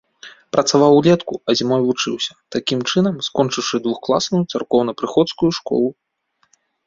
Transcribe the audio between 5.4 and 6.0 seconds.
школу.